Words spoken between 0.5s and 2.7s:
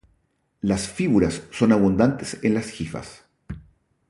Las fíbulas son abundantes en